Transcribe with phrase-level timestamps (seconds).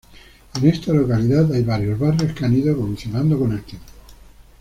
[0.55, 3.85] En esta localidad hay varios barrios que han ido evolucionando con el tiempo.